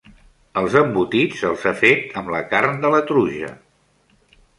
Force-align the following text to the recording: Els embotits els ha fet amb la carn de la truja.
Els 0.61 0.77
embotits 0.79 1.43
els 1.49 1.65
ha 1.71 1.73
fet 1.81 2.15
amb 2.21 2.31
la 2.37 2.39
carn 2.55 2.81
de 2.87 2.91
la 2.95 3.03
truja. 3.13 3.51